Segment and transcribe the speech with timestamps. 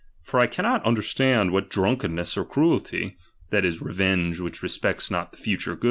[0.23, 3.17] For I cannot understand what di lelty,
[3.51, 5.79] that is, revenge which respects not the future